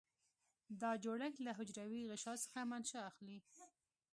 [0.81, 3.39] دا جوړښت له حجروي غشا څخه منشأ اخلي.